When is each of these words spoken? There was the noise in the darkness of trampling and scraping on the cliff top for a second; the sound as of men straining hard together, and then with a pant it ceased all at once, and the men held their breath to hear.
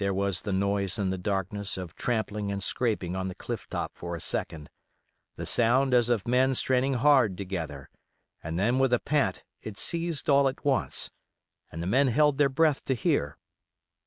There 0.01 0.15
was 0.15 0.41
the 0.41 0.51
noise 0.51 0.97
in 0.97 1.11
the 1.11 1.17
darkness 1.19 1.77
of 1.77 1.95
trampling 1.95 2.51
and 2.51 2.63
scraping 2.63 3.15
on 3.15 3.27
the 3.27 3.35
cliff 3.35 3.69
top 3.69 3.91
for 3.93 4.15
a 4.15 4.19
second; 4.19 4.71
the 5.35 5.45
sound 5.45 5.93
as 5.93 6.09
of 6.09 6.27
men 6.27 6.55
straining 6.55 6.95
hard 6.95 7.37
together, 7.37 7.87
and 8.43 8.57
then 8.57 8.79
with 8.79 8.93
a 8.93 8.99
pant 8.99 9.43
it 9.61 9.77
ceased 9.77 10.27
all 10.27 10.47
at 10.47 10.65
once, 10.65 11.11
and 11.71 11.83
the 11.83 11.85
men 11.85 12.07
held 12.07 12.39
their 12.39 12.49
breath 12.49 12.83
to 12.85 12.95
hear. 12.95 13.37